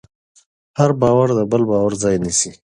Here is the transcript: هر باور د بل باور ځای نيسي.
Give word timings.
هر 0.79 0.91
باور 1.01 1.29
د 1.37 1.39
بل 1.51 1.61
باور 1.71 1.91
ځای 2.03 2.15
نيسي. 2.23 2.51